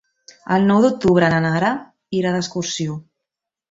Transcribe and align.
El 0.55 0.65
nou 0.71 0.79
d'octubre 0.85 1.31
na 1.35 1.43
Lara 1.45 1.71
irà 2.23 2.37
d'excursió. 2.41 3.03